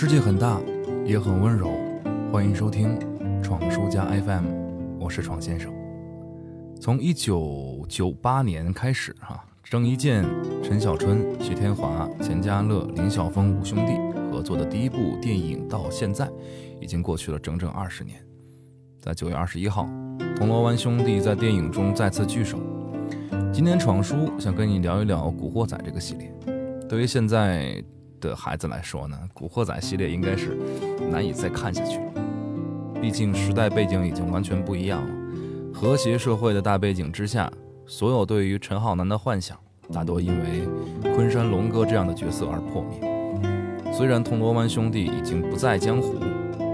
[0.00, 0.60] 世界很大，
[1.04, 1.72] 也很温柔。
[2.30, 2.96] 欢迎收听
[3.42, 4.44] 闯书家 FM，
[5.00, 5.74] 我是闯先生。
[6.80, 10.24] 从一九九八年开始，哈，郑伊健、
[10.62, 13.94] 陈小春、徐天华、钱嘉乐、林晓峰五兄弟
[14.30, 16.30] 合作的第一部电影到现在，
[16.80, 18.24] 已经过去了整整二十年。
[19.00, 19.88] 在九月二十一号，
[20.36, 22.56] 铜锣湾兄弟在电影中再次聚首。
[23.52, 26.32] 今天闯书想跟你聊一聊《古惑仔》这个系列。
[26.88, 27.82] 对于现在
[28.20, 30.56] 的孩子来说呢，《古惑仔》系列应该是
[31.10, 32.12] 难以再看下去了。
[33.00, 35.14] 毕竟时代背景已经完全不一样了。
[35.72, 37.50] 和谐社会的大背景之下，
[37.86, 39.56] 所有对于陈浩南的幻想，
[39.92, 43.92] 大多因为昆山龙哥这样的角色而破灭。
[43.92, 46.16] 虽然铜锣湾兄弟已经不在江湖，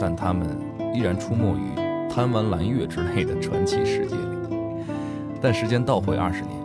[0.00, 0.48] 但他们
[0.94, 4.22] 依然出没于贪玩蓝月之类的传奇世界里。
[5.40, 6.62] 但时间倒回二十年。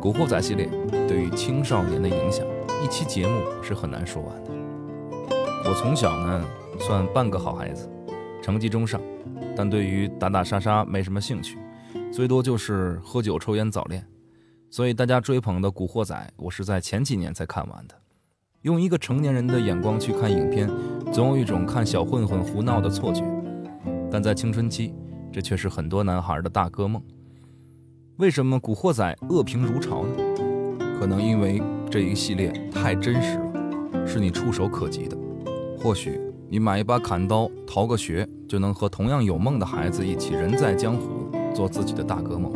[0.00, 0.68] 古惑仔系列
[1.08, 2.44] 对于青少年的影响，
[2.84, 4.50] 一期节目是很难说完的。
[5.64, 6.44] 我从小呢
[6.78, 7.88] 算半个好孩子，
[8.42, 9.00] 成绩中上，
[9.56, 11.56] 但对于打打杀杀没什么兴趣，
[12.12, 14.06] 最多就是喝酒、抽烟、早恋。
[14.68, 17.94] 所以大家追捧的古惑仔，我是在前几年才看完的。
[18.60, 20.68] 用一个成年人的眼光去看影片，
[21.10, 23.24] 总有一种看小混混胡闹的错觉。
[24.12, 24.94] 但在青春期，
[25.32, 27.02] 这却是很多男孩的大哥梦。
[28.18, 30.23] 为什么《古惑仔》恶评如潮呢？
[30.98, 35.16] 可能因为这一系列太真实了，是你触手可及的。
[35.78, 42.52] 或许你买一把砍刀，逃个学，就能和同样有梦的孩子一起人在江湖，做自己的大哥梦。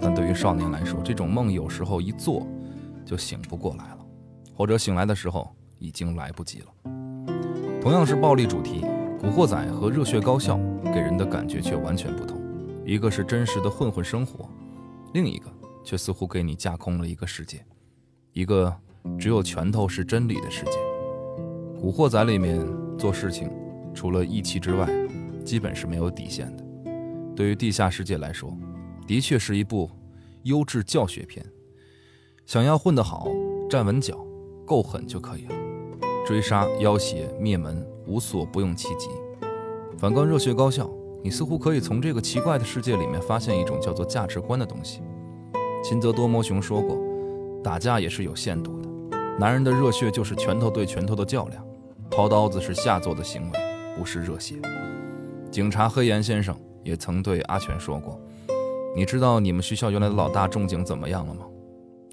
[0.00, 2.46] 但对于少年来说，这种梦有时候一做
[3.04, 3.98] 就醒不过来了，
[4.54, 5.48] 或者醒来的时候
[5.78, 6.66] 已经来不及了。
[7.80, 8.82] 同样是暴力主题，
[9.18, 10.56] 《古惑仔》和《热血高校》
[10.92, 12.40] 给人的感觉却完全不同。
[12.86, 14.48] 一个是真实的混混生活。
[15.14, 15.46] 另一个
[15.84, 17.64] 却似乎给你架空了一个世界，
[18.32, 18.74] 一个
[19.18, 20.70] 只有拳头是真理的世界。
[21.80, 22.58] 《古惑仔》里面
[22.98, 23.50] 做事情，
[23.94, 24.88] 除了义气之外，
[25.44, 26.64] 基本是没有底线的。
[27.36, 28.56] 对于地下世界来说，
[29.06, 29.90] 的确是一部
[30.44, 31.44] 优质教学片。
[32.46, 33.28] 想要混得好，
[33.68, 34.26] 站稳脚，
[34.66, 35.54] 够狠就可以了。
[36.26, 39.08] 追杀、要挟、灭门，无所不用其极。
[39.98, 40.90] 反观热血高校。
[41.22, 45.00] 你似乎可以从这个奇怪的世界里面发现一种叫做价值观的东西。
[45.84, 46.98] 秦泽多摩雄说过，
[47.62, 48.88] 打架也是有限度的。
[49.38, 51.62] 男人的热血就是拳头对拳头的较量，
[52.10, 53.58] 掏刀子是下作的行为，
[53.94, 54.56] 不是热血。
[55.50, 58.18] 警察黑岩先生也曾对阿全说过
[58.96, 61.44] ：“你知道你们学校原来的老大仲景怎么样了吗？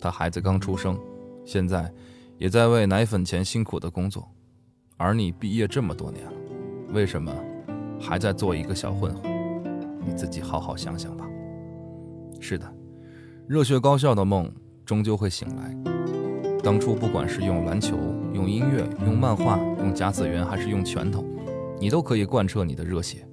[0.02, 1.00] 他孩子刚出生，
[1.46, 1.90] 现在
[2.38, 4.30] 也在为奶粉钱辛苦的工作，
[4.98, 6.34] 而你毕业这么多年了，
[6.92, 7.34] 为什么？”
[8.02, 9.32] 还在做一个小混混，
[10.06, 11.26] 你自己好好想想吧。
[12.42, 12.66] 是的，
[13.51, 14.50] 热血高校的梦
[14.85, 15.75] 终究会醒来。
[16.63, 17.97] 当初不管是用篮球、
[18.34, 21.25] 用音乐、用漫画、用甲子园，还是用拳头，
[21.78, 23.28] 你都可以贯彻你的热血。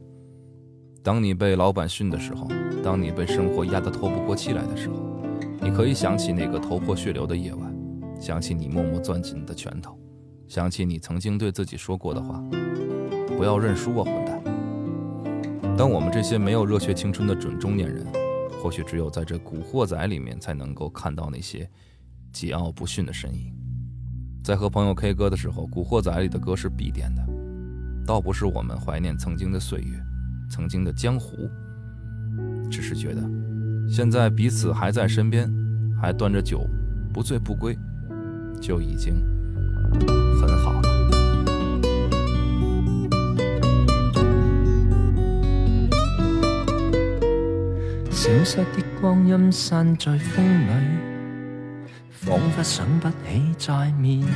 [1.05, 2.49] 当你被老板训的时候，
[2.83, 4.97] 当你被生活压得透不过气来的时候，
[5.61, 7.73] 你可以想起那个头破血流的夜晚，
[8.19, 9.97] 想起你默默攥紧的拳头，
[10.49, 12.43] 想起你曾经对自己说过的话：
[13.37, 14.43] 不要认输啊，混蛋！
[15.77, 18.05] 当我们这些没有热血青春的准中年人，
[18.63, 21.69] 或许只有在这古惑仔里面才能够看到那些
[22.33, 23.55] 桀骜不驯的身影。
[24.43, 27.23] 在和朋友 K 歌的时候，古惑仔里的歌是必点的，
[28.07, 30.03] 倒不是我们怀念曾经的岁月，
[30.51, 31.49] 曾经的江湖，
[32.71, 33.23] 只是觉得
[33.89, 35.53] 现在彼此还在身边，
[36.01, 36.67] 还端着酒，
[37.13, 37.79] 不醉不归，
[38.61, 39.15] 就已经
[48.19, 50.73] 消失的光阴散在风里，
[52.11, 53.15] 仿佛想不起
[53.57, 54.29] 再面对。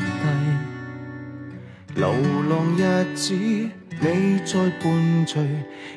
[1.97, 2.15] 流
[2.49, 5.45] 浪日子，你在伴随，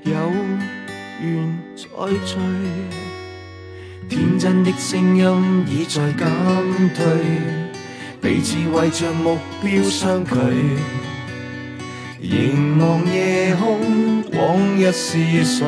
[0.01, 0.13] 有
[1.21, 1.85] 缘再
[2.25, 2.39] 聚。
[4.09, 6.27] 天真的声音已在减
[6.95, 7.05] 退，
[8.19, 10.33] 彼此为着目标相距。
[12.19, 15.67] 凝望夜空，往日是谁？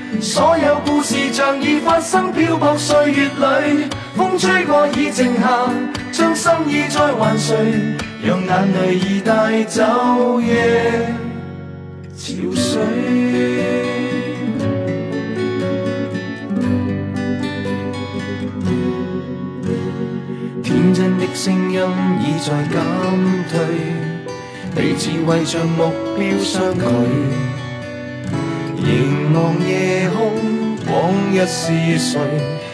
[0.21, 5.67] 所有故事像已发生，漂泊岁月里，风吹过已静下，
[6.11, 7.55] 将心意再还谁？
[8.23, 11.11] 让眼泪已带走夜
[12.15, 12.79] 潮水。
[20.61, 21.81] 天真的声音
[22.21, 22.79] 已在减
[23.49, 23.59] 退，
[24.75, 26.81] 彼此为着目标相距。
[28.83, 30.33] 凝望夜空，
[30.91, 32.19] 往日是谁，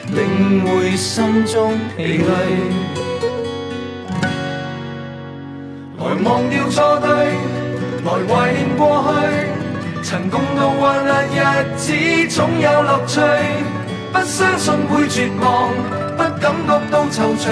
[0.07, 2.25] 定会心中疲累。
[5.99, 7.09] 来忘掉错对，
[8.05, 11.93] 来怀念过去，曾共度患难日子，
[12.29, 13.19] 总有乐趣。
[14.13, 15.69] 不相信会绝望，
[16.15, 17.51] 不感觉到踌躇，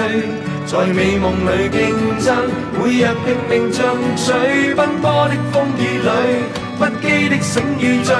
[0.64, 2.34] 在美梦里竞争，
[2.72, 3.84] 每日拼命进
[4.16, 4.32] 取，
[4.74, 6.08] 奔波的风雨里，
[6.78, 8.14] 不羁的醒与醉，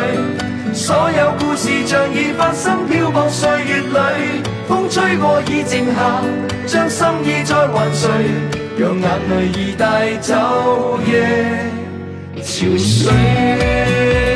[0.73, 6.23] 所有故事像已发生，漂泊岁月里，风吹过已静下，
[6.67, 8.09] 将心意再还谁？
[8.79, 11.29] 让眼泪已带走夜
[12.43, 14.36] 憔悴。